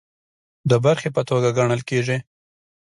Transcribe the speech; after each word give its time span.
د 0.69 0.71
برخې 0.85 1.09
په 1.15 1.21
توګه 1.29 1.49
ګڼل 1.57 1.81
کیږي 1.89 2.17